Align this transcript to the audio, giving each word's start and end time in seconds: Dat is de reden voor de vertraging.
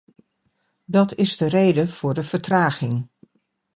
Dat 0.85 1.15
is 1.15 1.37
de 1.37 1.47
reden 1.49 1.87
voor 1.89 2.13
de 2.13 2.23
vertraging. 2.23 3.09